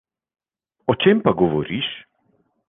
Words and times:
O 0.91 0.97
čem 1.01 1.17
pa 1.23 1.31
govoriš? 1.43 1.93